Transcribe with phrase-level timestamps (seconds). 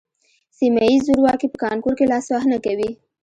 [0.57, 2.89] سیمه ییز زورواکي په کانکور کې لاسوهنه کوي